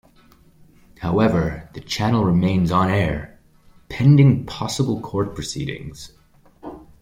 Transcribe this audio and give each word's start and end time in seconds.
However 1.01 1.69
the 1.75 1.79
channel 1.79 2.25
remains 2.25 2.71
on 2.71 2.89
air 2.89 3.39
pending 3.87 4.47
possible 4.47 4.99
court 4.99 5.35
proceedings. 5.35 6.13